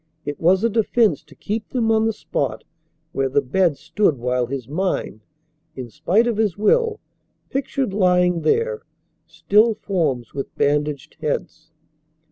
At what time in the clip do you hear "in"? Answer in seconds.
5.75-5.91